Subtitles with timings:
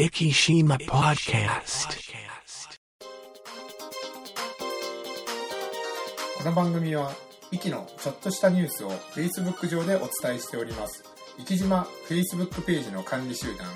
[0.00, 1.90] Ikishima Podcast.
[6.38, 7.12] この番組は、
[7.52, 11.04] イキのちょっとしたニュースを Facebook 上でお伝えしております。
[11.44, 13.66] 生島 Facebook ページの管理集団、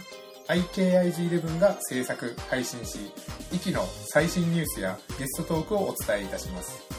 [0.49, 3.13] IKIG11 が制作、配信し、
[3.53, 6.94] イキの最新ニュースやゲストトークをお伝えいたします。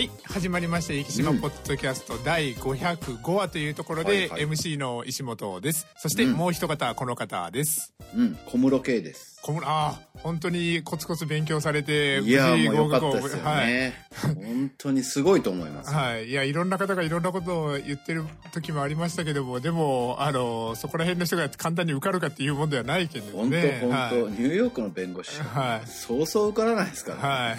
[0.00, 4.46] はい始まりました「生島ポッドキャスト」第505話というところで、はいはい。
[4.46, 5.86] MC の石本です。
[5.98, 9.38] そしてもう一方この方です、うん、小室圭です。
[9.42, 13.10] 小室ああ本当にコツコツ勉強されていやーもう良かを。
[13.10, 13.66] ったですよはい。
[13.66, 14.08] ね。
[14.34, 15.92] 本当にすごいと思います。
[15.92, 18.24] はい、いやいろんな方がいろんなことを言ってる
[18.54, 24.14] 時もありましたけどもでもあのそこら辺の人が簡単に受かるかっていうもんではないけど本当ね本当、はい。
[24.14, 25.86] ニューヨークの弁護士、はい。
[25.86, 27.56] そうそう受からないですから、はい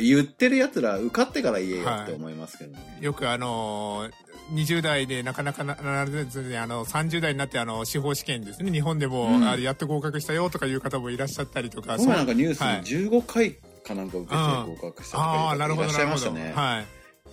[0.00, 2.98] 言ってる奴ら受かってから言えよって思いますけどね。
[3.00, 4.08] よくあの
[4.52, 8.70] 20代でなかなかなならずにあの30代になってあの司法試験ですね。
[8.70, 9.48] 日本でも、うん。
[9.48, 12.80] あれやっと合格したよとかいう方もいらっしゃったりとか今なんかニュースはい。
[12.80, 16.52] に15回かなんか受けて合格したとかいらっしゃいましたね。
[16.54, 16.84] は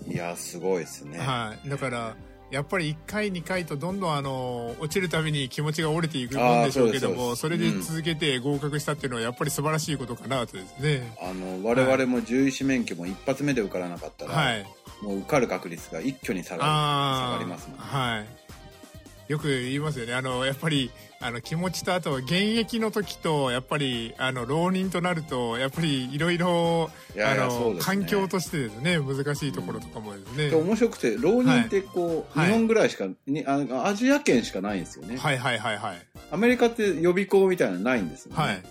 [0.08, 0.12] い。
[0.12, 1.20] いやすごいですね。
[1.20, 2.16] はい、だから
[2.52, 11.16] やっぱり1回2回とどんどんあの落ちるたびに気持ちが折れていくもんでしょうけどもそれで続けて合格したっていうのはやっぱり素晴らしいことかなとですね。
[11.22, 14.66] あの我々も獣医師免許も一発目で受からなかったら、はい。
[15.02, 17.84] もう受かる確率が一挙に下がる下がりますもんね。
[17.86, 18.24] は
[19.28, 19.32] い。
[19.32, 20.14] よく言いますよね。
[20.16, 27.80] あのやっぱりあの気持ちとあと現役の時とやっぱりあの浪人となるとやっぱりいろいろあのね。
[27.82, 35.98] 環境としてですね難しいところとかもですね、で面白くて浪人ってこう、はい日本ぐらいしかにあアジア圏しかないんですよね、はいはいはいはい。
[36.32, 38.64] アメリカって予備校みたいなのないんですよね、はい。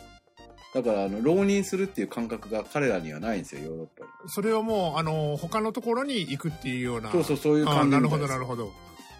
[0.74, 4.30] だからあの浪人するっていう感覚が彼らにはないんですよヨーロッパに。
[4.30, 7.10] それはもうあの他のところに行くっていうような。
[7.12, 8.72] そうそうそういう感じなるほどなるほど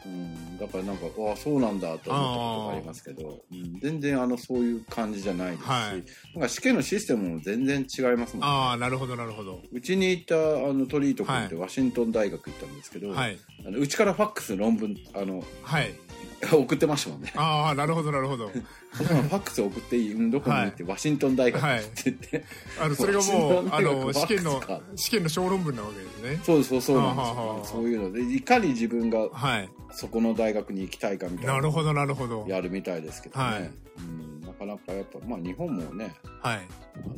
[0.09, 6.05] うん、だからなんかああそうなんだと思ったことがありますけど、うん、全然あのそういう感じじゃないですし、はい。
[6.35, 9.61] なんか試験のシステムも全然違いますもんああなるほどなるほど。
[9.71, 13.39] うちに行ったあのトリート君ってはワシントン大学行ったんですけど、はい。
[13.67, 15.93] あのうちからファックス論文あのはい
[16.53, 17.33] 送ってましたもんね。
[17.37, 18.49] ああなるほどなるほど。
[18.49, 20.13] ファックス送っていい。
[20.13, 22.45] うんどこに行って、ワシントン大学はいって言って、
[22.81, 24.63] あのそれがもうあの試験の
[24.95, 26.41] 試験の小論文なわけですね。
[26.45, 27.63] そうそうそうなんですよ。
[27.65, 29.69] そういうのでいかに自分がはい。
[29.91, 32.45] そこの大学に行きたいかみたいななるほどなるほど。
[32.47, 33.71] やるみたいですけどね、はい。
[33.99, 36.61] うん、なかなかやっぱまあ日本もねはい。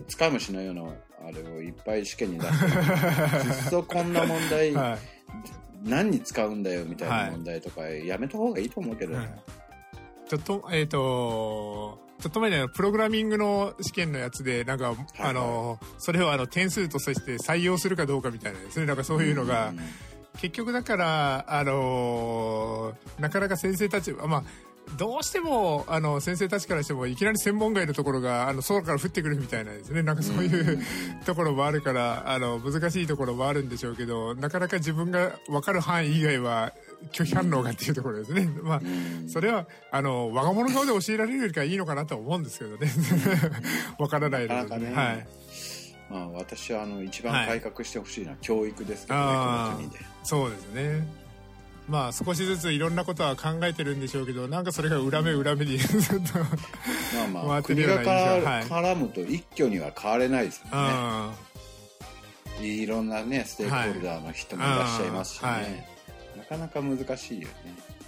[0.08, 0.82] 使いもしないような
[1.26, 5.19] あれをいっぱい試験に出して ずっとこんな問題、はい
[5.82, 9.28] 何に使うんだよみたいな問題とかやめた方がいいと思うけど、はい。
[10.28, 18.86] ちょっとえっ、とちょっと前にあのプログラミングの試験のやつでなんか、はいあのそれをあの点数として採用するかどうかみたいなですね。
[18.86, 19.78] なんかそういうのが、ん。
[20.40, 24.44] 結局だからあのなかなか先生たちまあ
[24.96, 30.02] どうしてもあの先生たちからしてもいきなり専門外のところがあの空から降ってくるみたいなですね。
[30.02, 30.78] なんかそういう
[31.24, 36.72] ところもあるからあの難しいところもあるんでしょうけどなかなか自分が分かる範囲以外は
[37.12, 38.48] 拒否反応がっていうところですね。
[38.62, 42.90] まあうんそれはあの我が物顔で教えられるよりかいいのかなとは思うんですけどね。
[43.98, 44.94] 分からないので、なかなかね。
[44.94, 45.26] はい。
[46.10, 47.60] まあ私はあの一番はい。
[47.60, 49.76] 改革してほしいのは教育ですけどね、あー。
[49.76, 49.98] この国で。
[50.24, 51.19] そうですね
[51.90, 60.70] まあ少しずついろんなことは考えてるんでしょうけどなんかそれが裏目裏目にずっとまあまあ回ってる国が絡むと一挙には変われないですよね。
[60.72, 61.34] あ
[62.60, 65.88] いろんなねステークホルダーの人もいらっしゃいますしね、
[66.36, 67.54] なかなか難しいよね。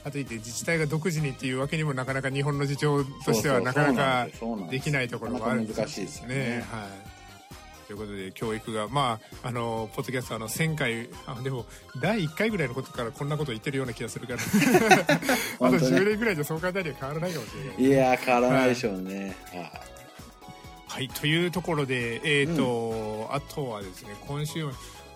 [0.05, 4.41] あといって自治体が独自にっていうわけにもなかなか日本の事情としてはなかなかです。
[4.71, 6.65] できないところもあるんなかなか難しいですよね。
[6.71, 7.12] はい
[7.93, 11.67] ということで教育がまああのポッドキャストあの1000回あでも
[12.01, 14.39] 第1回ぐらいのことからこんなこと言ってるような気がするから。
[15.61, 15.99] まだ本当ね。
[15.99, 19.71] 10年ぐらいじゃそう簡単には変わらないかもしれないいやー変わらないでしょうね、はい。
[20.89, 24.67] はい、というところで、えっ、と、あとはですね、今週、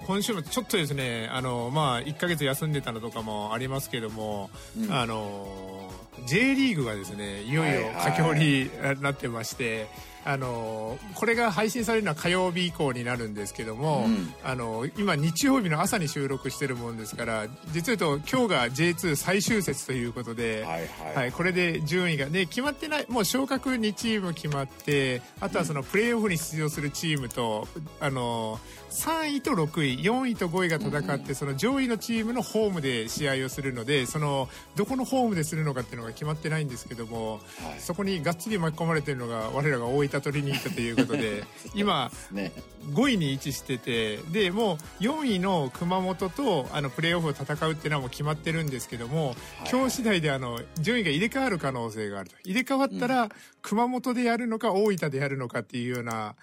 [0.06, 4.92] 今週もちょっとですね、あの、まあ、1ヶ月休んでたのとかもありますけども、うん。
[4.92, 5.91] あの、
[6.27, 7.95] J リーグがですね、いよいよはいはい。
[7.95, 8.71] 佳境に
[9.01, 9.86] なってまして、
[10.27, 14.34] あの、これが配信されるのは火曜日以降になるんですけども、うん。
[14.45, 27.69] あの、今日曜日の朝に収録してるもんですから、実は言うと今日が J2 最終節ということで、はいはい、はい、これで順位がね決まってないもう昇格2チーム決まってあとはそのプレーオフに出場するチームと
[28.01, 28.59] あの
[28.97, 37.41] 3位と6位4位と5位が戦って、その上位のチームのホームで試合をするのでそのどこのホームでするのかっていうのが決まってないんですけども、はい。
[37.78, 41.45] そこにがっつり巻き込まれてるのが我らが大分田取りに行ったということで
[41.75, 42.53] 今ね。
[42.87, 49.34] 5位に位置しててでもう4位の熊本とあのプレーオフを戦うっていうのはもう決まってるんですけども、
[49.71, 52.37] 今日次第であの順位が入れ替わる可能性があると。
[52.45, 53.28] 入れ替わったら
[53.60, 56.37] 熊本でやるのか大分でやるのかっていうような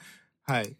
[0.46, 0.76] はい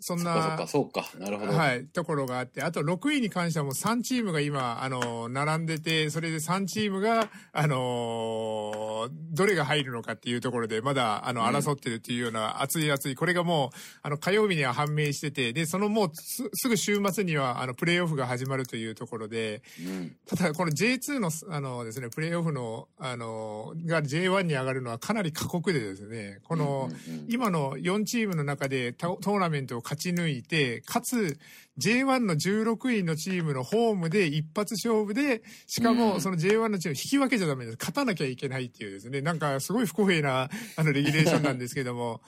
[0.00, 1.24] そんなかそっか、そうか。
[1.24, 1.52] なるほど。
[1.52, 20.16] はい、ところがあって、あと6位に関してはもう3チームが今、あの、並んでて、それで3チームが、あの、どれが入るのかっていうところで、まだ、あの、うん争ってるっていうような、熱い熱い、これがもう、あの、火曜日には判明してて、で、そのもうす、すぐ週末には、あの、プレイオフが始まるというところで、うん。
[20.26, 26.90] ただ、この J2 の、あのですね、プレイオフの、あの、が J1 に上がるのはかなり過酷でですね、この、
[27.28, 31.38] 今の4チームの中でトトーナメントを勝ち抜いて、かつ
[31.78, 35.98] J1 の16位のチームのホームで一発勝負で、しかうん。
[35.98, 37.76] もその J1 のチーム引き分けちゃダメです。
[37.76, 42.20] 勝たなきゃいけないっていうですね、なんかすごい不公平なあのレギュレーションなんですけども、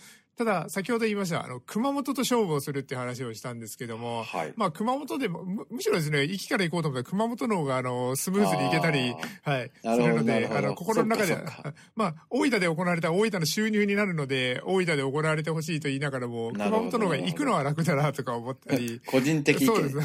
[0.44, 4.52] ただ先ほど言いました、あの、熊本と勝負をするって話をしたんですけども、はい。
[4.56, 11.36] まあ熊本でも、むむしろですね、駅から行こうと思ったら熊本の方があの、スムーズに行けたり、はい、するので、あの、心の中で
[11.94, 19.00] まあ、大分で行われた大分の収入になるので、大分で行われてほしいと言いながらも、熊本の方が行くのは楽だなとか思ったり。
[19.06, 19.64] 個人的。
[19.64, 19.96] そうです。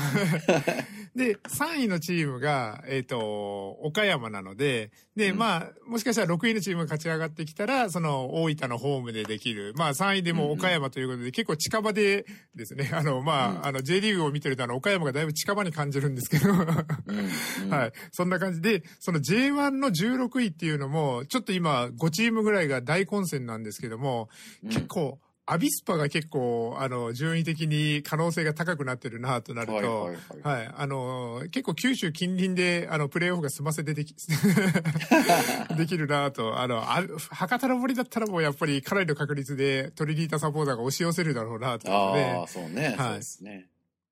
[1.17, 5.39] で、3位のチームが、えっ、と、岡山なので、で、うん。
[5.39, 9.73] まあ、もしかしたら6位のチームが勝ち上がってきたら、その、大分のホームでできる。
[9.75, 13.65] まあ、3位でも岡山ということで、結構近場でですね、 あの、まあ、うん。
[13.65, 17.69] あの、J リーグを見てると、あの、岡山がだいぶ近場に感じるんですけど、うんうん。
[17.71, 17.93] はい。
[18.11, 24.29] そんな感じで、その J1 の16位っていうのも、ちょっと今、5チームぐらいが大混戦なんですけども、
[24.63, 24.69] うん。
[24.69, 34.13] 結構、アビスパが結構、あの、順位的に可能性が高くなってるなとなると、はいははいいはいあの、結構九州近隣で、あの、プレーオフが済ませてでき、
[35.77, 37.01] できるなと、あの、あ
[37.31, 42.87] 博多の森だったらもうやっぱりかなりの確率でトリニータサポーターが押し寄せるだろうなとねああ、そうね。
[42.87, 43.67] はいそうですね。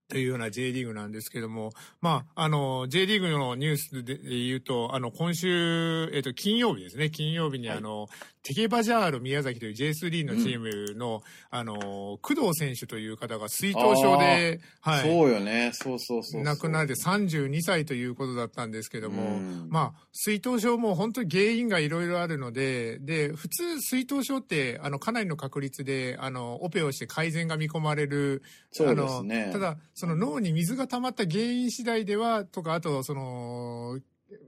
[0.07, 8.07] というような J リーグなんですけども、まあ、あの、J リーグのニュースで言うと、あの、今週、えっ、と、金曜日ですね、金曜日にはいあの、
[8.45, 15.01] テケバジャール宮崎という J3 のチームの、あの、工藤選手という方が水頭症で、はい。
[15.01, 15.71] そうよね。
[15.73, 16.43] そうそうそうそう。
[16.43, 33.97] 亡くなって32歳ということだったんですけども、うんまあ、水頭症も本当に原因がいろいろあるので、で、普通水頭症って、あの、かなりの確率で、あの、オペをして改善が見込まれる、そうですねあのただ、その脳に水が溜まった原因次第では、とか、あと、その、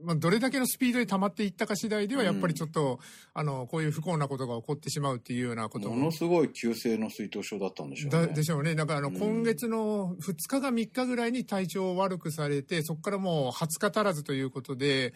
[0.02, 3.00] まあ、どれだけのスピードで溜まっていったか次第では、やっぱりちょっと、
[3.32, 8.26] あの、こういう不幸なことが起こってしまうっていうようなことものすごい急性の水頭症だったんでしょうね。
[8.26, 8.74] だでしょうね。
[8.74, 15.14] だからあの、うん今月の2日が3日ぐらいに体調を悪くされて、そこからもう20日足らずということで、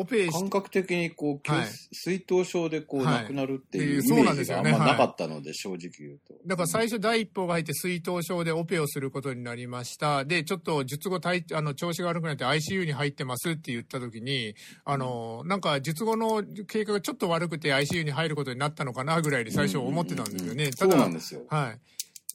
[0.00, 6.34] オペし感覚的にこう、急はい水頭症でこう、はい亡くなるっていうイそうなんですメージがあんまなかったので、正直言うと。
[6.46, 10.24] だから最初第一報が入って水頭症でオペをすることになりました。
[10.24, 14.54] で、ちょっと術後体、あの、調子が悪くなって ICU に入ってますって言った時に、
[14.84, 20.70] あの、なんか術後の経過がちょっと悪くて ICU に入ることになったのかなぐらいで最初思ってたんですよね。
[20.72, 21.42] そうただなんですよ。
[21.48, 21.78] はい。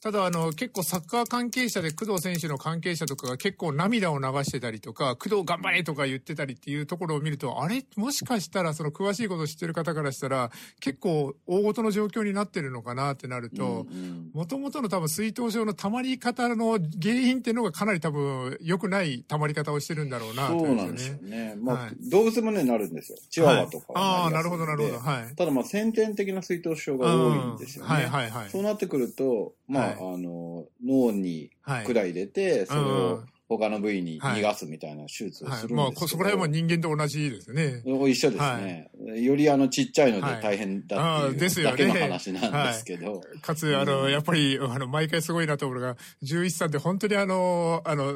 [0.06, 7.84] ただ、あの、結構サッカー関係者で工藤選手の関係者とかが結構涙を流してたりとか、工藤頑張れとか言ってたりっていうところを見ると、あれ？
[7.96, 13.88] もしかしたらその詳しいことを知ってる方からしたら、結構大事の状況になってるのかなってなると、
[14.32, 21.56] もともとの多分水頭症の溜まり方の原因っていうのがかなり多分良くない溜まり方をしてるんだろうなとそう思なんですよね。
[21.60, 23.18] まあ、はい動物もね、なるんですよ。
[23.32, 25.00] チワワとかはい、ああ、なるほど、なるほど。
[25.00, 25.36] はい。
[25.36, 27.92] ただまあ、先天的な水頭症が多いんですよね。
[27.92, 28.50] はいはいはい。
[28.52, 31.86] そうなってくると、まあ、はいあの、脳にはい。
[31.86, 33.26] 管入れて、それうをん。
[33.48, 35.60] 他の部位に逃がすみたいな手術をはい。
[35.60, 37.84] するんですけど、まあ、こそこら辺も人間と同じですね。
[37.86, 38.90] 一緒ですね、
[39.22, 44.12] よりあのちっちゃいので大変だっていうだけの話なんですけど、かつ、あの、うん。
[44.12, 48.16] やっぱり、あの、毎回すごいなと思うのが、11さんって本当にあの、あの、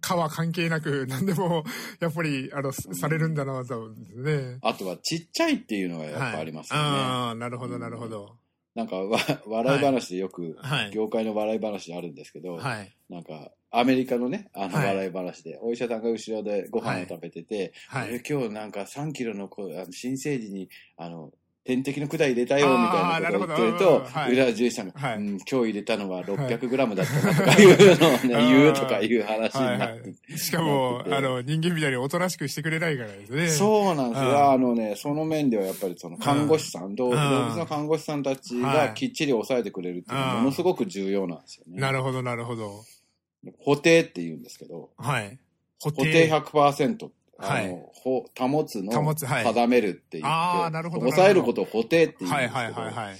[0.00, 1.64] 科は関係なく、 何でも、
[2.00, 4.58] やっぱり、あの、されるんだなと思うんですね。
[4.62, 6.82] あとはちっちゃいっていうのがやっぱありますよね。
[6.84, 8.36] ああ、なるほど、なるほど。
[8.80, 10.90] なんかわ笑い話でよく、はい。
[10.90, 12.92] 業界の笑い話であるんですけど、はい。
[13.10, 18.14] なんかアメリカのね、あのはい笑い話で、お医者さんが後ろでご飯を食べてて、はい。
[18.14, 21.30] え今日なんか3キロの子あの新生児に、あの、
[21.64, 28.18] 点滴の管入れたよみたいなことを言ってるとはい、裏獣医さんが、はいうん、今日入れたのは600グラムだったなとかいうのをね、
[28.50, 30.38] 言うとかいう話にはいなって、はい。
[30.38, 33.48] しかもあの、人間みたいにおとなしくしてくれないからですね。
[33.48, 34.50] そうなんですうんよ。
[34.52, 41.78] あのね、その面ではやっぱりその看護師さん、動動物の看護師さんたちはいがきっちり抑えてくれるっていうのはうんものすごく重要なんですよね。
[41.78, 42.84] なるほど、なるほど。
[43.58, 45.38] 補定って言うんですけど、はい。
[45.78, 47.06] 補補定100%。
[47.06, 47.08] あ
[47.40, 47.90] はい
[48.38, 53.16] 保つの保つはい定めるって言って、あーなるほど抑えることを補定って言うんですけど、はいはいはいはい。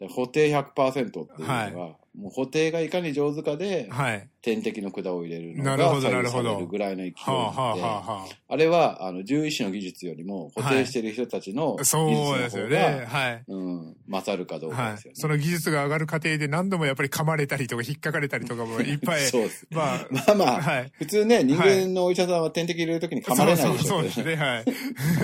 [0.00, 1.72] で補定100%っていうのが、
[2.16, 4.28] もう補定がいかに上手かで、はい。
[4.44, 13.06] 点滴の管を入れるのがなるほど左右なるほどされるぐらいの勢いはあ、はあで、はあはあれは、あの、獣医師の技術よりも、補定してる人たちのあ、技術そうのですよ方が、ね。
[13.06, 13.44] はい。
[13.48, 15.14] うん、勝るかどうかはいですよね。。
[15.16, 19.22] その技術が上がる過程で何度もやっぱり噛まれたりとか引っかかれたりとかもいっぱい。
[19.22, 19.66] そうです。
[19.70, 20.92] まあ、まあまあ、はい。
[20.98, 24.64] 普通ね、人間のお医者さんは点滴入れるときに噛まれないでしょそうそうそうですね、はい。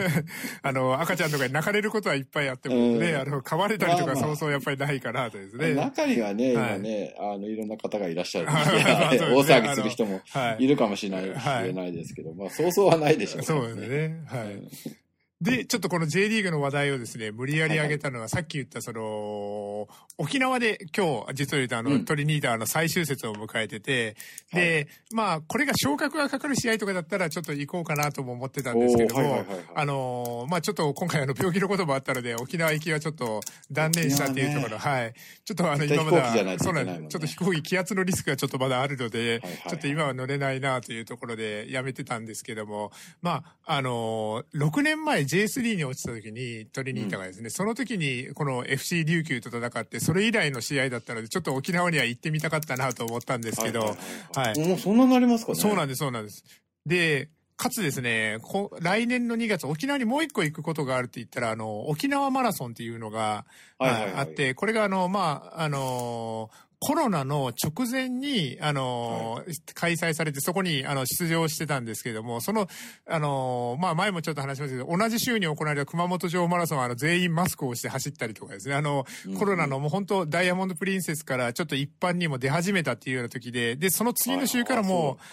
[0.62, 5.74] あの、赤ちゃんとかに泣かれることはいっぱいあってもね、うんあの、噛まれたりとかまあまあそうそうやっぱりないからですね。
[5.74, 10.64] 中にはね、はい今ね、あの、いろんな方がいらっしゃるんで、 大騒ぎする人もはい。
[10.64, 11.22] いるかもしれな
[11.86, 14.22] い,、ですけど、まあ、そうそうはないでしょう、そうですね。
[14.26, 14.62] はい。
[15.40, 22.04] で、ちょっとこの J リーグの話題をですね、無理やり上げたのは、さっき言ったその、沖縄で今日、実を言うとあの、うん。
[22.04, 24.16] トリニーターの最終節を迎えてて、
[24.52, 29.44] で、まあ、これが昇格がかかる試合とかだったら、ちょっと行こうかなとも思ってたんですけども
[29.74, 33.40] あのー、まあ、ちょっと今回あの、病気のこともあったので、沖縄行きはちょっと
[33.72, 35.14] 断念したっていうところ、はい。
[35.46, 36.64] ちょっとあの、今まだそいうけなんです。
[37.08, 42.92] ちょっと飛行機気圧のリスクがちょっとまだあるので、ちょっと今は乗れないなというところでやめてたんですけども、
[43.22, 54.68] まあ、あのー、6年前 J3 に落ちた時にトリニータがですね、その時にこの FC 琉球と戦って、それ以来の試合だったので、ちょっと沖縄には行ってみたかったなと思ったんですけど、はいはい。
[54.68, 55.58] もうそんなになりますかね？
[55.58, 56.44] そうなんです、そうなんです。
[56.84, 63.44] で、かつですね、こ来年の2月、沖縄にもう一個行くことがあるって言ったら、あの、沖縄マラソンっていうのが、
[63.78, 66.50] はいはいはいあって、これがあの、まあ、あの
[66.82, 69.44] コロナの直前に、あの
[69.74, 72.68] 開催されて、そこに、あの、出場してたんですけども、その、
[73.06, 85.24] あのまあ、前もちょっと話しましたけど、同じ週に行われた熊本城マラソンは、あの、全員マスクをして走ったりとかですね、あの、うんコロナのもう本当、ダイヤモンドプリンセスからちょっと一般にも出始めたっていうような時で、で、その次の週からもう、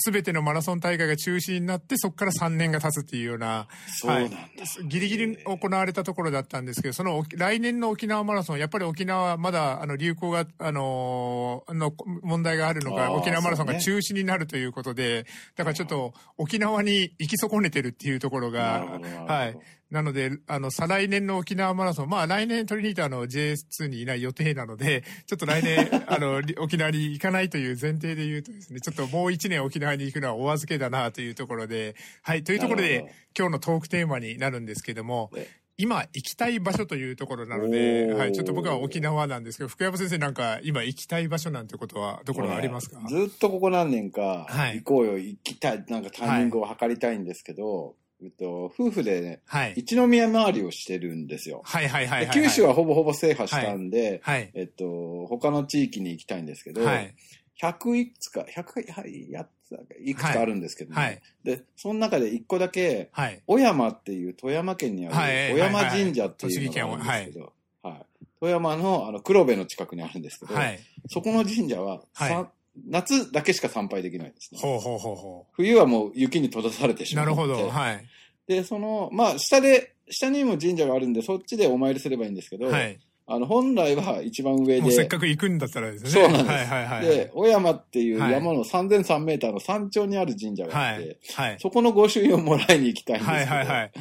[0.00, 4.36] すべてのマラソン大会が中止になって、そこから3年が経つっていうような、そうなんだ。
[4.84, 15.26] ギリギリ行われたところだったんですけど、その来年の沖縄マラソン、やっぱり沖縄はまだあの流行が、あのーの問題があるのか、沖縄マラソンが中止になるということで、
[15.56, 19.00] だからちょっと沖縄に行き損ねてるっていうところが。
[19.26, 19.58] はい。
[19.90, 35.48] なので、あの、再来年の沖縄マラソン、まあ来年トリニータの J2 にいない予定なので、ちょっと来年、 あの、り沖縄に行かないという前提で言うとですね、ちょっともう一年沖縄に行くのはお預けだなというところで、はい、というところで、今日のトークテーマになるんですけどもえ、
[35.80, 43.00] 今行きたい場所というところなので、はい、ちょっと僕は沖縄なんですけど、福山先生なんか今行きたい場所なんてことはどころありますか？
[43.08, 44.82] ずっとここ何年か、はい。
[44.82, 49.74] 行こうよ、行きたい、なんかタイミングを測りたいんですけど、えっと、夫婦でね、はい。
[49.76, 51.62] 一宮回りをしてるんですよ。
[51.64, 52.34] はいはいはいはい。
[52.34, 54.50] で九州はほぼほぼ制覇したんで、はい。
[54.54, 57.14] えっと、他の地域に行きたいんですけど、はい。
[57.62, 61.00] 100いくつか、100、はい、やついくつかあるんですけどね。
[61.00, 61.20] はい。
[61.44, 63.40] で、その中で一個だけ、はい。
[63.46, 68.02] 小山っていう富山県にある、はい小山神社っていうのがあるんですけど、はい
[68.40, 70.78] 富山のあの黒部の近くにあるんですけど、はい。
[71.08, 72.50] そこの神社は、はいさ
[72.86, 74.60] 夏だけしか参拝できないんですね。
[74.60, 77.16] ほうほうほうほ冬はもう雪に閉ざされてしう。
[77.16, 77.30] まって。
[77.34, 77.68] なるほど。
[77.68, 78.04] はい。
[78.46, 82.98] で、その、まあ、下で、下にも神社があるんで、そっちでお参りすればいいんですけど、はい。
[83.30, 86.10] あの、本来は一番上もうせっで、かく行くんだったらですね。
[86.10, 87.06] そうなんですはいはいはい。
[87.06, 91.50] で、小山っていうはい山の3003メーターの山頂にある神社があって、はい。
[91.50, 91.60] はい。
[91.60, 93.92] そこの御朱印をもらいに行きたいんですけど、はいはいはい。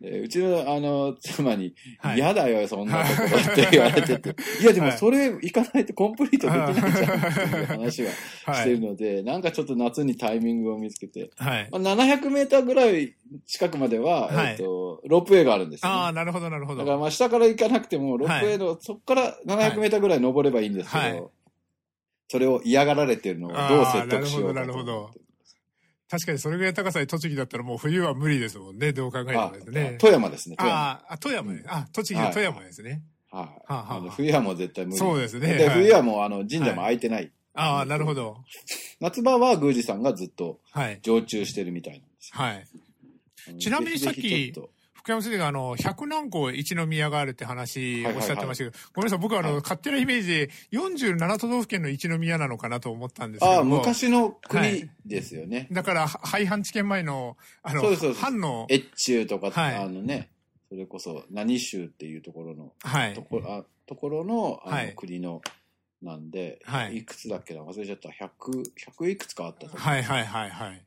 [0.00, 2.16] でうちの、あの、妻に、はい。
[2.18, 4.98] 嫌だよ、そんなところって言われてて、 いや、でもはい。
[4.98, 8.80] それ行かないとコンプリートできないじゃんっていう話はしてるはい。
[8.80, 11.68] ので、なんかちょっと夏にタイミングを見つけて、はい。
[11.70, 13.14] まあ、700メーターぐらい
[13.46, 14.50] 近くまでは、はい。
[14.50, 15.96] えっと、ロープウェイがあるんですよ、ね。
[15.96, 16.80] ああ、なるほどなるほど。
[16.80, 21.22] だからまあ下から行かなくても、ロープウェイの、そこから700メーターぐらい登ればいいんですけど、はい。
[22.28, 25.26] それを嫌がられてるのをどう説得しようかなるほどなるほど
[26.08, 28.92] 確かにそれぐらいの高さで栃木だったらもう冬は無理ですもんね。
[28.92, 29.96] どう考えてもあですね。
[30.00, 31.04] 富山ですね、富山。
[31.08, 31.64] あ富山ね。
[31.66, 33.02] あ、栃木の富山ですね。
[33.30, 33.42] はい。
[33.42, 34.98] はあはああの冬はもう絶対無理。
[34.98, 37.32] そうですねで、はい冬はもうあの神社も開いてない。
[37.54, 38.36] ああ、なるほど。
[39.00, 41.00] 夏場は宮司さんがずっとはい。
[41.02, 42.66] 常駐してるみたいなんですよはい。
[43.50, 44.52] うんちなみにさっき
[45.06, 53.78] 福山先生があの、100何個一宮があるって話はいはいはいおっしゃってましたけど、ごめんなさい、僕はあの、はい勝手なイメージで47都道府県の一宮なのかなと思ったんですけああ、ども。
[53.78, 55.68] 昔のはい国ですよね。
[55.70, 60.28] だから、廃藩置県前の、あのそうそう藩の、越中とか、はいあのね、
[60.68, 63.22] それこそ何州っていうところの、はいと。
[63.22, 65.40] こあところのあの、はい国の、
[66.02, 68.08] なんで、はいいくつだっけな忘れちゃった。
[68.08, 68.64] 100、
[68.98, 69.76] 100いくつかあったと。
[69.76, 70.82] はいはいはいはい。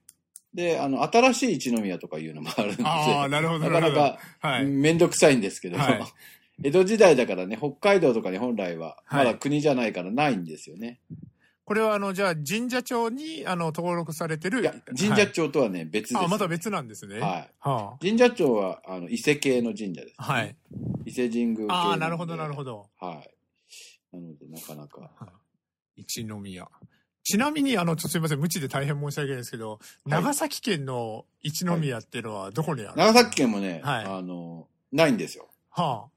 [0.54, 3.92] で、あの、新しい一宮とかいうのもあるんで、ああ、なるほど、なかな。
[3.92, 4.66] か、はい。
[4.66, 6.02] めんどくさいんですけど、はい
[6.62, 11.00] 江戸時代だからね、北海道とかに本来は、はいまだ国じゃないからないんですよね。
[11.64, 14.62] これはあの、じゃあ神社庁に、あの、登録されてる。
[14.62, 16.16] いや、神社庁とはね、別です。
[16.16, 17.20] はいあ、また別なんですね。
[17.20, 17.50] はい。
[17.60, 20.24] は神社庁は、あの、伊勢系の神社です、あ。
[20.24, 20.56] はい。
[21.06, 22.64] 伊勢神宮系ああ、なるほど、なるほ。
[22.64, 22.90] ど。
[23.00, 24.16] はい。
[24.16, 25.12] なので、なかなか。
[25.96, 26.68] 一宮。
[27.30, 34.06] ちなみに、あの、ちょっとすいません、無知で大変申し訳ないですけど、長崎県の一宮っていうのはどこにある、長崎県もね、はい。
[34.06, 35.48] あの、ないんですよ。
[35.70, 36.08] は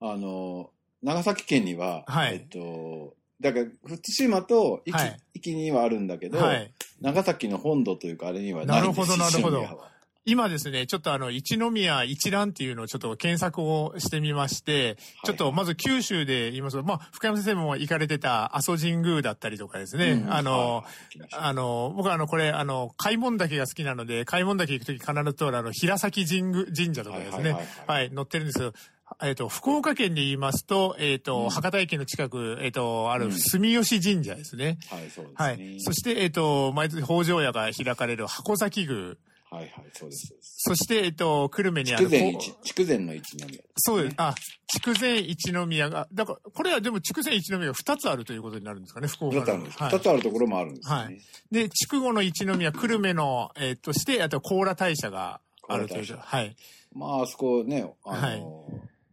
[0.00, 0.16] あ。
[0.16, 2.34] の、長崎県には、はい。
[2.34, 5.20] えっと、だから、福島と壱岐,、はい。
[5.34, 6.72] 壱岐にはあるんだけあ、ど、はい。
[7.00, 9.58] 長崎の本土というか、あれにはないんですなるほどなるほど。
[9.58, 9.90] 一宮は
[10.28, 20.84] 今ですね、ちょっとあの、一宮一覧っていうのをちょっと検索をしてみまして、ちょっとまず九州で言いますと、まあ、深山先生も行かれてた阿蘇神宮だったりとかですね、うんあの、
[21.32, 28.74] あの、僕はあの、これ、あの、開門岳が好きなので、開門岳行くとき必ず通るあの、平崎神宮神社とかですね、はいはい載ってるんですよ。
[29.22, 34.78] えっ、と、福岡県で言いますと、えっ、と、うん博多駅の近く、えっ、と、あるうん住吉神社ですね。
[34.90, 35.34] はい、そうですね。
[35.34, 35.80] はい。
[35.80, 39.14] そして、えっ、と、毎年北条屋が開かれる箱崎宮。
[39.50, 40.34] はいはい、そうです。
[40.40, 42.04] そして、えっ、と、久留米にある。
[42.04, 44.14] 筑前こう一、筑前の一宮ね、そうです。
[44.18, 44.34] あ、
[44.66, 49.40] 筑前一宮が、だから、これはでも筑前一宮が2つあるということになるんですかね、福岡の。
[49.40, 49.78] 二つあるんです。
[49.78, 51.02] はい二つあるところもあるんですよね。
[51.04, 51.18] はい
[51.50, 56.16] で、筑後の一宮、久留米の、えーとして、あと、甲羅大社があるという。
[56.16, 56.56] はい。
[56.92, 58.42] まあ、あそこね、あの、はい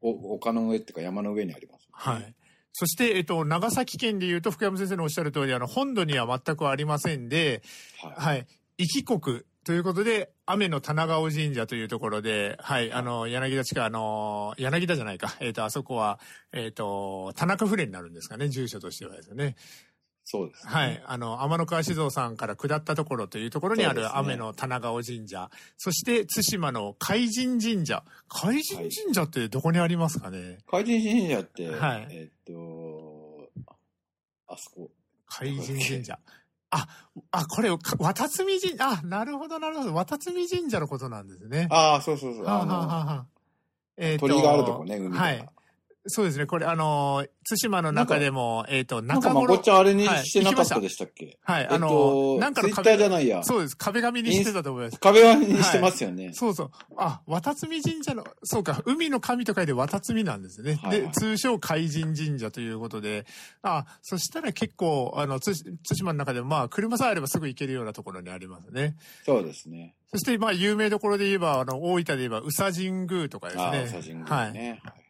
[0.02, 2.36] お丘の上っていうか山の上にあります、はい。
[2.74, 7.64] そして、えっ、と、長崎県で言うと、福山先生のおっしゃる通り、あの、本土には全くありませんで、
[8.04, 8.14] はい。
[8.16, 8.48] はい。
[8.78, 16.20] 壱岐国ということで、雨の棚川神社というところで、はい、あの、柳田地区、あの、柳田じゃないか、えっ、と、あそこは、
[16.54, 19.56] えっ、と、田中船になるんですかね、住所としてはですね。
[20.24, 20.72] そうです、ね。
[20.72, 21.04] はい。
[21.08, 25.50] あの、天の川酒造さんから下ったところというところにある雨の棚川神社。
[25.78, 28.04] そして、対馬の海神神社。
[28.30, 33.50] 海神神社ってどこにありますかね、海神神社って、はいえっと、
[34.48, 34.92] あそこ。
[35.28, 36.20] 海神神社。
[36.78, 36.88] あ、
[37.32, 39.94] あ、これ、か渡積神社、あ、なるほど、なるほど。
[39.94, 41.68] 渡積神社のことなんですね。
[41.72, 42.44] ああ、そうそうそう。
[42.46, 43.26] はあ、あの、はあはあはあ
[43.98, 45.20] えーと鳥があるとこね、海が。
[45.22, 45.50] はい。
[46.08, 46.46] そうですね。
[46.46, 51.40] これ、あの、対馬の中でも、えっ、と、なんか中頃まこっちゃんあれにはいしてなかったでしたっけ？
[51.44, 53.44] はい、あえっの、と、なんかのツイッターじゃないや。
[53.44, 53.78] そうです。
[53.78, 55.00] 壁紙にしてたと思います。
[55.00, 56.32] 壁紙にしてますよね。
[56.34, 56.72] そうそう。
[56.98, 60.76] あ、渡積神社の、そうか、海の神と書いて渡積なんですね。
[60.82, 63.26] はいはいで、通称海神神社ということで、
[63.64, 68.96] あ、そしたら結構、あの、つ対馬の中でも、まあ、車さえあればすぐ行けるようなところにありますね。
[69.26, 69.96] そうですね。
[70.12, 73.64] そして、まあ、有名どころで言えば、あの、大分で言えば、宇佐神宮とかですね。
[73.64, 74.52] ああ、佐神はい。
[74.52, 74.82] 宮ね。
[74.84, 75.05] はい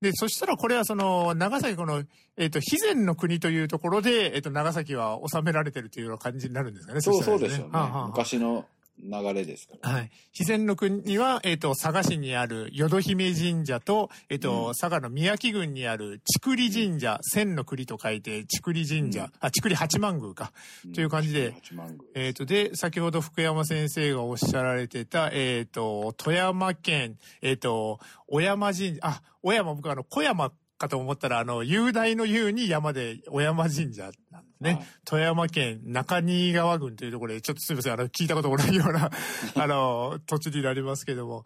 [0.00, 2.04] で、そしたらこれはその、長崎この、
[2.36, 7.00] えっ、と、肥前の国というところで、えっ、と、長崎は治められてるというような感じになるんですかね。
[7.00, 8.04] そうそうですよねはあはあは。
[8.04, 8.64] あ昔の
[9.02, 9.90] 流れですから。
[9.90, 10.10] はい。
[10.32, 20.52] 肥前の国は、えっ、と、佐賀市にある淀姫神社と、えっ、と、うん佐賀の宮城郡にある竹里神社、千の栗と書いて、竹里神社、うんあ、竹里八幡宮か。
[20.94, 34.74] という感じで八幡宮えっ、と、で、先ほど福山先生がおっしゃられてた、えっ、と、富山県、えっ、と、小山神社、あ、小山、僕あの、小山かと思ったら、あの、雄大の雄に山で小山神社なんですね。
[34.74, 39.10] はい富山県中新川郡というところで、ちょっとすみません、あの、聞いたこともないような、
[39.56, 41.44] あの、土地になりますけども。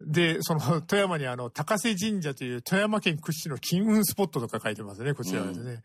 [0.00, 5.82] で、その、富山にあの、高瀬神社という富山県屈指の金運スポットとか書いてますね、こちらはですね。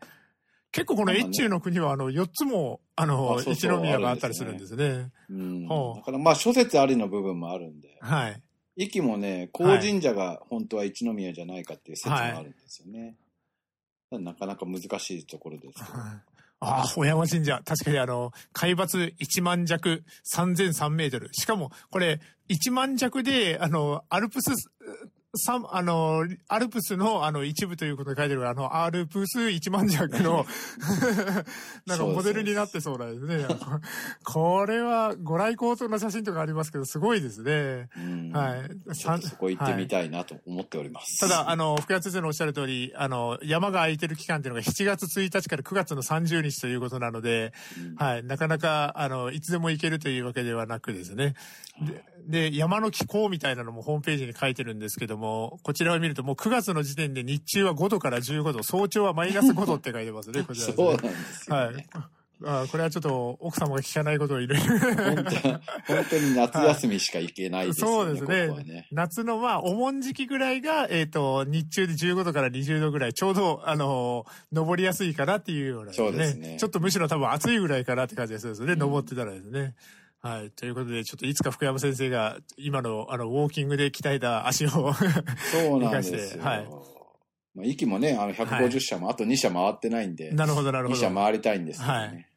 [0.72, 5.10] 結構この越中の国は、あの、4つも、あの、あそうそう一宮があったりするんですね。
[5.30, 5.68] うん。
[5.68, 7.96] だからまあ諸説ありの部分もあるんで。
[8.00, 8.42] はい。
[8.76, 13.16] 壱岐もね、高神社が本当は一宮じゃないかっていう説もあるんですよね。
[14.12, 15.98] なかなか難しいところですけど。
[16.60, 17.62] ああ、小山神社。
[17.64, 21.30] 確かにあの、海抜1万弱、3003メートル。
[21.32, 22.20] しかも、これ、
[22.50, 24.50] 1万弱で、あの、アルプス、
[25.36, 30.44] さあの、アルプスの、あの、一部ということで書いてるあの、アルプス1万弱の、
[31.86, 33.56] なんかモデルになってそうなんですね。
[34.24, 37.88] これは、ご来光との写真とかありますけど、すごいですね。
[37.96, 38.94] うんはい。
[38.96, 41.20] ちょっとそこ行ってみたいなと思っております。
[41.20, 51.34] ただ、あの、福谷先生のおっしゃる通り、あの、山が空いてる期間っていうのが7月1日から9月の30日ということなので、うんはい、なかなか、あの、いつでも行けるというわけではなくですね。
[51.86, 62.00] で、で山の気候みたいなのもホームページに書いてるんですけども、こちらを見るともう9月の時点で日中は5度から15度、早朝はマイナス5度って書いてますね、こちらねそうなんですよはねい。。
[62.42, 64.78] あこれはちょっと奥様が聞かないことをいろいろ。
[64.78, 68.18] 本当に夏休みしか行けないですよね。
[68.18, 68.88] そうですねここはね。
[68.92, 79.74] 夏のまあ、お盆時期ぐらいが、えっ、と、日中で15度から20度ぐらい、ちょうど、あの登りやすいかなっていうような、そうですねちょっとむしろ多分暑いぐらいかなって感じがするんですね、登ってたらですね。
[80.22, 80.50] はい。
[80.50, 86.44] ということで、ちょっといつか福山先生が、今の、あの、ウォーキングで鍛えた足を、そうなんですよ。
[86.44, 86.68] はい
[87.54, 91.00] まあ、息もね、あの、150社も、あと2社回ってないんで、なるほど、なるほ2ど。
[91.02, 92.28] 社回りたいんですけどはいね。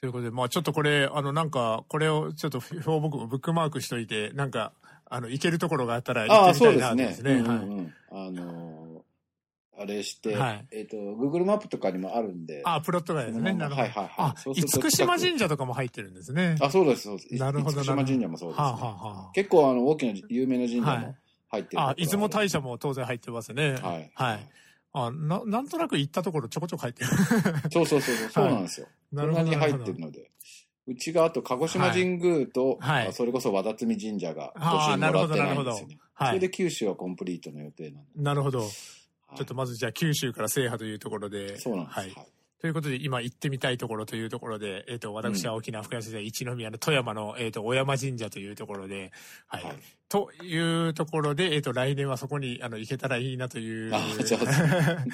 [0.00, 4.72] ということで、まあちょっとこれ、あの、なんか、これをちょっと標僕もブックマークしといて、なんか、
[5.10, 7.32] あの、行けるところがあったらあ行っあ、てみたいなそうですね。
[7.34, 7.42] ですね。
[7.42, 7.66] うんうんはい。
[7.66, 8.83] うんあのー
[9.78, 12.62] あれして、はいえっ、と、Google マップとかにもあるんで。
[12.64, 13.50] あ、プロットがですね。
[13.50, 13.82] うんなるほど。
[13.82, 14.34] はいはいはいあ、
[14.80, 16.56] 厳島神社とかも入ってるんですね。
[16.60, 17.34] あ、そうです、そうです。
[17.34, 21.16] なるほど厳島神社もそうです、ねはあ、はあはあ、結構、あの、大きな有名な神社はいも
[21.48, 23.72] 入ってる、あ、出雲大社も当然入ってますね。
[23.74, 24.10] はい。
[24.14, 24.48] はい。
[24.92, 27.10] あ、な、なんとなく行ったところちょこちょこ入ってる。
[27.72, 28.86] そうそうそうそう、そうなんですよ。
[29.12, 29.44] なるほど。
[29.44, 30.30] なに入ってるので。
[30.86, 35.98] うちがあと、鹿児島神宮と、はいあそれこそ和田摘神社が、あー年にもらってないんですよなるほどなるほどね。
[36.14, 36.28] はい。
[36.28, 38.08] それで九州はコンプリートの予定なんで。
[38.16, 38.68] なるほど。
[39.34, 41.58] はいちょっとまずじゃあ九州から制覇というところで。
[41.58, 41.98] そうなんです。
[41.98, 42.10] はい。
[42.10, 42.26] はい
[42.64, 49.12] ということで、今行ってみたいところというところで、えっ、と、私は沖縄深谷市で一宮の富山の、えっ、と、小山神社というところで、
[49.46, 49.64] はい。
[49.64, 49.76] はい
[50.14, 53.92] というところで、えっ、と、来年はそこに、あの、行けたらいいなという。
[53.92, 55.04] あじゃあ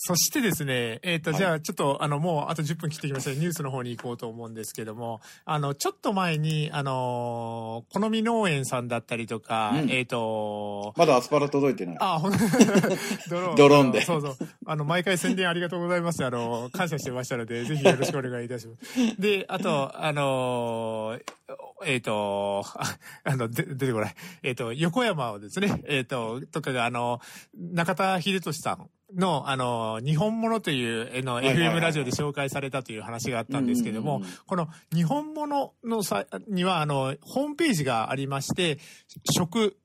[0.00, 11.96] そしてですね、えっ、と、はいじゃあ、ちょっと、あの、もう、あと10分切ってきましたニュースの方に行こうと思うんですけども、あの、ちょっと前に、あのー、好み農園さんだったりとか、うんえっ、と、まだアスパラ届いてない。
[11.98, 12.32] あ、ほん
[13.28, 13.56] ドローン。
[13.56, 14.36] ドローンでそうそう。
[14.66, 16.24] あの、毎回宣伝ありがとうございます。
[16.24, 19.20] あの、感謝してましたので、 ぜひよろしくお願いいたします。
[19.20, 21.18] で、あと、あの
[21.84, 24.14] えっ、と、あ あの、で出てこない。
[24.42, 27.20] えっ、と、横山をですね、 えっ、と、とかが、あの、
[27.56, 38.78] 中田秀俊さんの、あの、日本物という、えの、FM ラジオで紹介されたという話があったんですけども、この日本物のさ、には、あの、ホームページがありまして、
[39.30, 39.76] 食、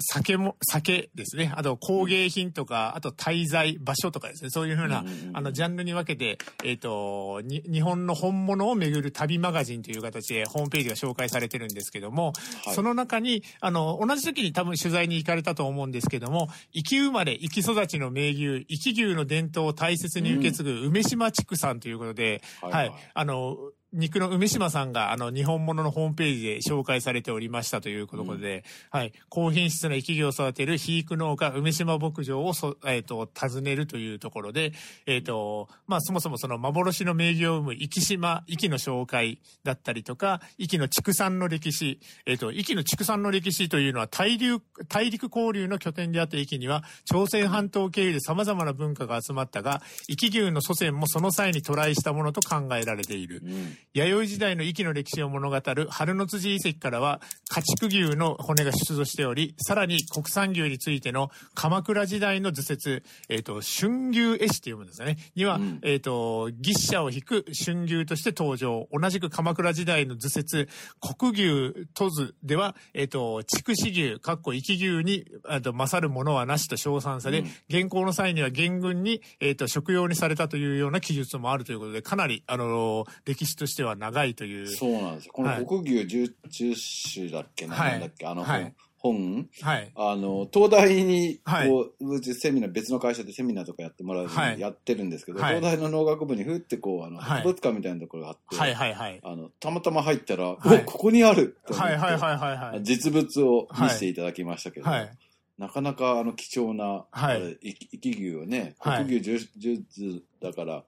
[0.00, 1.52] 酒も、酒ですね。
[1.54, 4.50] あと工芸品とか、あと滞在場所とかですね。
[4.50, 12.32] そういうふうな、うんうんうんあの、ジャンルに分けて、えっ、と、に、日本の本物をめぐる旅マガジンという形でホームページが紹介されてるんですけども、
[12.64, 12.74] はい。
[12.74, 22.98] その中に、あの、同じ時に多分取材に行かれたと思うんですけども、生き生まれ、生き育ちの名牛、生き牛の伝統を大切に受け継ぐ梅島地区さんということで、はいはい、はい。
[23.14, 23.56] あの、
[23.92, 34.72] 肉の梅島さんが、あの、日本物のホームページで紹介されておりましたということで、はい、高品質な生き牛を育てる肥育農家梅島牧場をそ、えっ、と、訪ねるというところで、
[35.06, 53.42] えっ、と、まあ、そもそもその幻の名牛を生む生き島、生きの紹介だったりとか、生きの畜産の歴史、えっ、と、生きの畜産の歴史というのは大陸、大陸交流の拠点であった生きには、朝鮮半島経由で様々な文化が集まったが、生き牛の祖先もその際に渡来したものと考えられている。
[53.44, 65.16] うん弥生時代の息の歴史を物語る春の辻遺跡からは家畜牛の骨が出土しており、さらに国産牛についての鎌倉時代の図説、えっ、と、春牛絵師って読むんですよね。
[65.34, 68.86] には、うんえっ、と、牛車を引く春牛として登場。
[68.92, 70.68] 同じく鎌倉時代の図説、
[71.00, 84.66] 国牛都図では、えっ、と、筑紫牛、かっこ生き牛に、あと、勝るものはなしと称賛され、うん現行の際には元軍に、えっ、と、食用にされたというような記述もあるということで、かなり、あの、歴史としては長いという。
[84.66, 85.32] そうなんですよ。
[85.32, 85.60] こはい。
[85.60, 86.74] の国牛十十
[87.14, 87.66] 種だっけ？
[87.66, 87.92] な、はい。
[87.92, 88.26] なんだっけ？
[88.26, 88.74] あのはい。
[88.98, 89.92] 本、本はい。
[89.96, 91.68] あの、東大に、はい。
[91.68, 94.56] こう、うちセミナー、別の会社でセミナーとかやってもらうのはい。
[94.56, 95.56] にやってるんですけど、はい。
[95.56, 97.42] 東大の農学部にふってこう、あの、はい。
[97.42, 99.18] 博物館みたいなところがあって、はいはいはい。
[99.22, 100.82] あの、たまたま入ったら、はい。
[100.82, 101.56] おここにある！
[101.70, 102.82] はいはいはいはいはい。
[102.82, 105.10] 実物を見せていただきましたけど、はい。
[105.56, 107.58] なかなかあの貴重な、はい。
[107.62, 109.04] 生き牛をね、はい。
[109.06, 110.84] 国牛十十だから、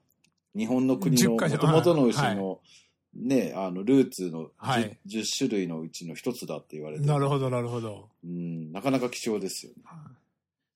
[0.55, 1.55] 日本の国の10か所。
[1.67, 2.35] 元々の牛はい。
[2.35, 2.59] の、
[3.15, 4.97] ね、あの、ルーツの 10,、はい。
[5.07, 8.09] 10種類のうちの一つだって言われてなるほどなるほど。
[8.23, 9.83] うん、なかなか貴重ですよね。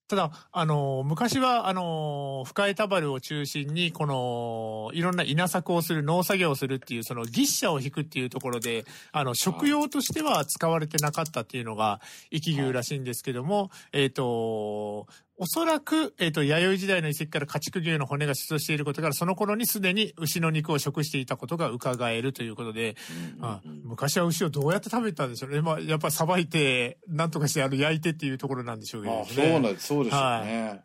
[0.07, 11.99] ただ、あの、昔は、あの、深江田原を中心に、この、いろんな稲作をする、農作業をするっていう、その、牛車を引くっていうところで、あの、食用としては使われてなかったっていうのが、
[12.31, 15.07] 生き牛らしいんですけども、えっ、と、
[15.39, 22.95] おそらく、えっ、と、弥生時代の遺跡から家畜牛の骨が出土していることから、その頃にすでに牛の肉を食していたことが伺えるということで、
[23.37, 25.61] うんあうんうん昔は牛をどうやって食べてたんでしょうね。
[25.61, 29.25] まあ、やっぱさばいて、なんとかしてあの焼いてっていうところなんでしょうけどあね。
[29.27, 30.81] そうなんそうでしょうね。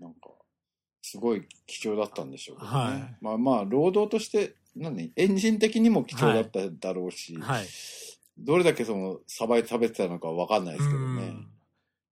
[0.00, 0.30] なんか、
[1.02, 2.76] すごい貴重だったんでしょうけどね。
[2.76, 7.66] はいまあまあ、労働として、何エンジン的にも貴重だっただろうし、はい。
[8.38, 11.48] どれだけその、さばいて食べてたのかわかんないですけどねうん。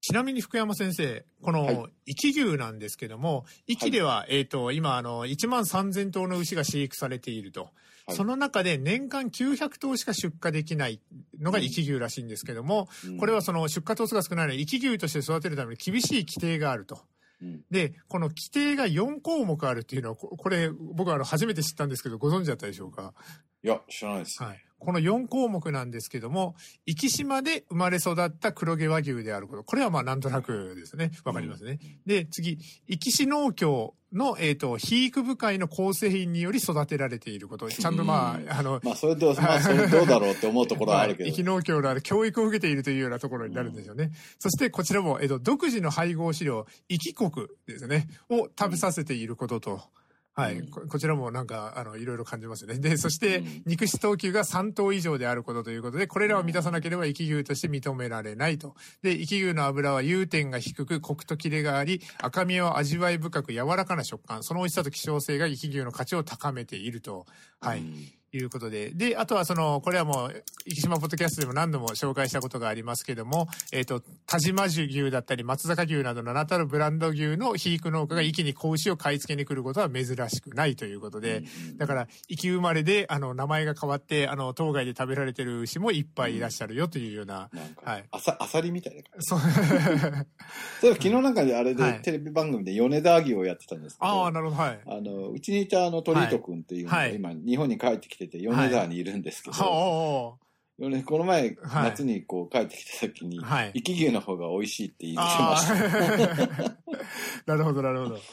[0.07, 7.63] ちなみに福山先生、こはいの、生き牛なんですけども、生きでは、えっ、と、今、あの、1万3000頭の牛が飼育されていると。
[7.63, 7.71] はい
[8.11, 11.01] その中で年間900頭しか出荷できない
[11.41, 17.01] のが生き牛らしいんですけども、うんこれはその出荷頭数が少ないので、生き牛として育てるために厳しい規定があると。
[17.41, 23.15] うんで、この規定が4項目あるっていうのは、ここれ、僕はあの初めて知ったんですけど、ご存知だったでしょうか？
[23.63, 24.43] いや、知らないです。
[24.43, 24.63] はい。
[24.79, 26.55] この4項目なんですけども、
[26.87, 29.65] 生島で生まれ育った黒毛和牛であること。
[29.65, 31.11] これはまあなんとなくですね。
[31.25, 31.79] わかりますね。
[32.07, 32.59] で、次、
[32.89, 37.69] 生島農協の、えっ、と、肥育部会の構成員により育てられていること。
[37.69, 41.31] ちゃんとまあ、あの、まあ、それどう、 まあ、それどうだろうって思うところはあるけど。
[41.31, 44.13] 生農協のある教育を受けているというようなところになるんですよね。
[44.39, 47.31] そしてこちらも、えっ、と、独自の配合飼料、生き国
[47.67, 49.83] ですね、を食べさせていることと。
[50.35, 50.83] はい、うんこ。
[50.89, 52.79] こちらもなんか、あの、いろいろ感じますよね。
[52.79, 58.75] で、そしてうん、肉質等級が3頭以上であることということで、これらを満たさなければ生き牛として認められないと。
[59.03, 64.43] で、生き牛の油は融点が低く、コクとキレがあり、赤身は味わい深く柔らかな食感。
[64.43, 67.27] その美味しさと希少性が生き牛の価値を高めていると。
[67.61, 67.79] はい。
[67.79, 67.95] うん
[68.37, 68.91] いうことで。
[68.91, 81.43] で、あとはその、これはもう、生島ポッドキャストでも何度も紹介したことがありますけども、えっ、と、田島牛だったり、松坂牛などの名だたるブランド牛の肥育農家が一気に子牛を買い付けに来ることは珍しくないということで、
[81.77, 89.27] だから、生き生まれで、あの、名前が変わって、あの、当該で食べられてる牛もいっぱいいらっしゃるよというような、なんか、はいあさ、あさりみたいな感じ。
[89.29, 89.41] そう。
[90.81, 94.81] そういえば昨日なんかであれで、はいテレビ番組で米田牛をやってたんですけど、ああ、なるほど、はい。
[94.87, 100.39] あの、うちにいたあの、鳥人君っていうのが、はい今、日本に帰ってきてて、米沢にいるんですけど、はお
[100.79, 106.65] 米この前、はい夏にこう帰ってきた時に、はい生き牛の方が美味しいって言ってまあした。
[106.65, 106.77] あ。
[107.47, 108.15] なるほど、なるほど。
[108.15, 108.25] はい。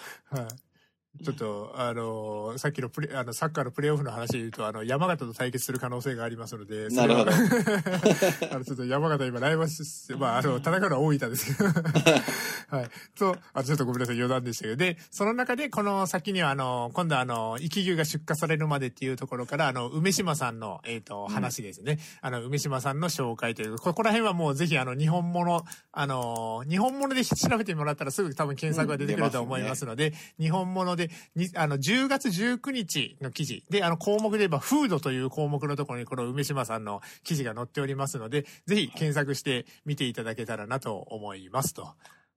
[1.24, 7.32] ちょっと、あのさっきのプレ、あの、サッカーのプレーオフの話で言うと、あの、山形と対決する可能性がありますので、なるほど。
[8.52, 11.70] あの、ちょっと山形今ライバルして、まあ、あの、戦うのは大分ですけど。
[12.76, 12.90] はい。
[13.20, 14.76] と、あ、ちょっとごめんなさい、余談でしたけど。
[14.78, 22.00] で、その中で、この先には、あの、今度はあの、生き牛が出荷されるまでっていうところから、あの、梅島さんの、えっ、と、話ですね。
[22.22, 31.01] あの、梅島さんの紹介という、ここら辺はもうぜひ、あの、日本物、あの、日本物で調べてもらったらすぐ多分検索が出てくると思いますので、日本物で、
[31.36, 41.88] に、あの、10月19日の記事で、あの、項目で言えば、フードという項目のところに、この梅島さんの記事が載っておりますので、ぜひ検索して見ていただけたらなと思いますと。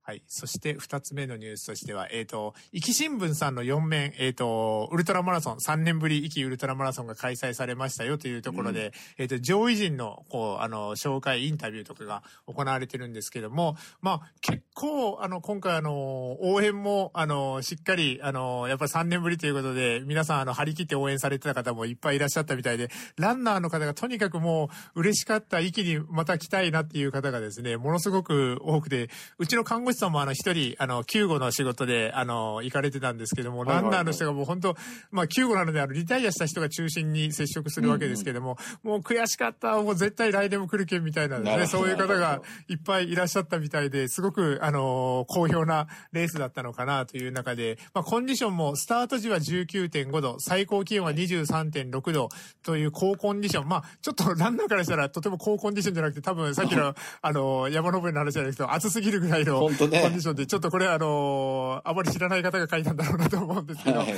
[0.06, 0.22] はい。
[0.26, 29.08] そして、二つ目のニュースとしては、えっ、と、壱岐新聞さんの4面、えっ、と、ウルトラマラソン、3年ぶり壱岐ウルトラマラソンが開催されましたよというところで、えっ、と、上位陣の、こう、あの、紹介、インタビューとかが行われてるんですけども、まあ、結構、あの、今回、あの、応援も、あの、しっかり、あの、やっぱり3年ぶりということで、皆さん、あの、張り切って応援されてた方もいっぱいいらっしゃったみたいで、ランナーの方がとにかくもう、嬉しかった、息にまた来たいなっていう方がですね、ものすごく多くて、
[29.38, 34.76] うちの看護師さんもあの、一人、あの、救護の仕事で、あの、行かれてたんですけども、ランナーの人がもう本当、
[35.10, 52.30] まあ、救護なので、あの、リタイアした人が中心に接触するわけですけども、もう悔しかった、もう絶対来年も来るけんみたいなね、そういう方がいっぱいいらっしゃったみたいで、すごく、あの、好評なレースだったのかなという中で、まあ、コンディションも、スタート時は19.5度、最高気温は23.6度
[52.62, 53.68] という高コンディション。
[53.68, 64.10] まあ、ちょっとランナーからしたらとても高コンディションじゃなくて、多分さっきの、 あの、山登りの話じゃないですけど、暑すぎるぐらいのコンディションで、ちょっとこれあの、あまり知らない方が書いたんだろうなと思うんですけど、はは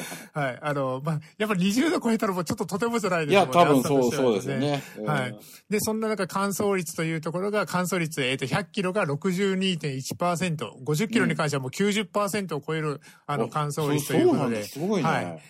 [0.53, 0.59] いい。
[0.61, 4.83] あの、まあ、やっぱ20度超えたらもうちょっととてもじゃないいや、ですもんね多分そう、そうですよね。
[5.05, 5.37] はい。
[5.69, 14.65] で、そんな中、乾燥率というところが、乾燥率、えっ、と、100キロが62.1%、50キロに関してはもう90%を超える、あの、乾燥率ということで。
[14.65, 15.09] すごいね。
[15.09, 15.43] はい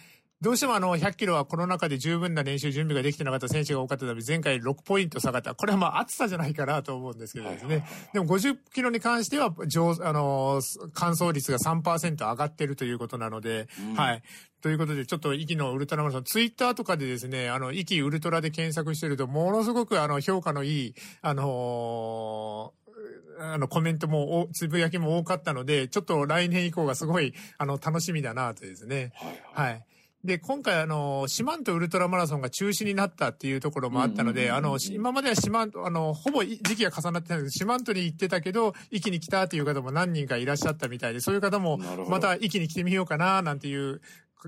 [0.42, 5.54] どうしてもあの、100キロはコロナ禍で十分な練習準備ができてなかった選手が多かったため、前回6ポイント下がった。
[5.54, 7.86] これはまあ、暑さじゃないかなと思うんですけどですね。
[8.12, 10.60] でも50キロに関しては、上、あの
[10.92, 14.22] 乾燥率が3%上がってるということなので、うんはい。
[14.60, 22.85] ということで、ちょっと、息のウルトラマラソン、ツイッターとかでですね、あの、息ウルトラで検索してると、ものすごく、あの、評価のいい、あのー
[23.38, 29.12] あの、コメントも、おつぶやきも多かったので、ちょっと来年以降がすごい、あの、楽しみだなとですね。
[29.14, 29.72] はいはい。
[29.72, 29.86] はい。
[30.24, 44.00] で、今回あの、四万十ウルトラマラソンが中止になったっていうところもあったので、あの、今までは四万十、あの、ほぼ時期が重なってたんですけど、四万十に行ってたけど、一気に来たっていう方も何人かいらっしゃったみたいで、そういう方もまた一気に来てみようかな、なんていう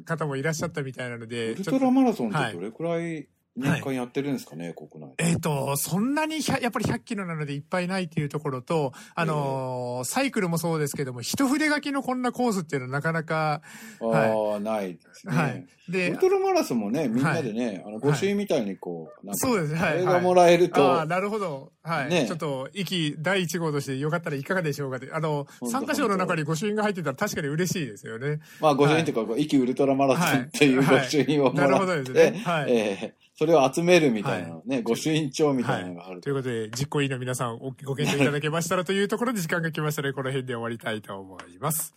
[0.05, 5.25] 方もいらっしゃったみたいなので、ウルトラマラソンってどれくらい年間やってるんですかね、国内で。
[5.31, 13.63] えっ、と、そんなに100やっぱり100キロなのでいっぱいないっていうところと、あのーサイクルもそうですけども、一筆書きのこんなコースっていうのはなかなか、
[14.01, 15.37] ああ、ないですね。
[15.37, 15.67] はい。
[15.89, 19.99] ウでル、トラマラソンもね、みんなでね、あの、御朱印みたいにこう、なんか、そうですね、はい。
[20.03, 21.73] 映画もらえると、ああ、なるほど。
[21.83, 22.11] はい。
[22.11, 25.11] ねちょっと、息第1号としてよかったらいかがでしょうかって。
[25.13, 28.41] あの、参加賞の中に御朱印が入ってたら確かに嬉しいですよね。
[28.61, 32.43] まあ、御朱印というか、こう、イキウルトラマラソンっていうはい御朱印をもなるほらって、どですね。
[32.45, 32.73] はい。
[32.73, 36.29] えーそれを集めるみたいなね、御朱印帳みたいなのがあると。
[36.29, 36.33] い。
[36.33, 41.95] うことで、実行委員の皆さんおご検討いただけましたらというところで時間が来ましたので、この辺で終わりたいと思います。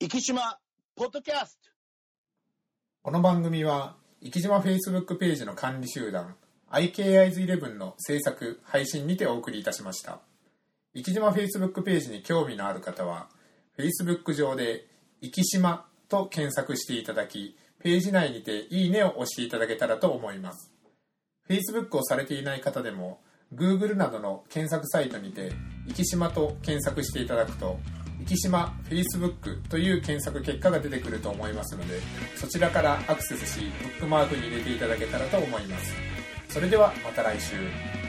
[0.00, 0.58] 生島
[0.96, 1.68] ポッドキャスト。
[3.02, 6.34] この番組は生島 Facebook ページの管理集団
[6.70, 10.20] IKIs11 の制作配信にてお送りいたしました。
[10.94, 13.28] 生島 Facebook ページに興味のある方は
[13.76, 14.86] Facebook 上で
[15.20, 20.72] 「生島」と検索していただきページ内にて「いいね」を押していただけたらと思います。
[21.48, 23.20] Facebook をされていない方でも
[23.54, 25.52] Google などの検索サイトにて
[25.94, 27.78] 「生島」と検索していただくと
[28.26, 32.00] 生島 Facebook という検索結果が出てくると思いますので
[32.36, 35.92] そちらからアクセスしブックマークに入れていただけたらと思います。
[36.48, 38.01] それではまた来週。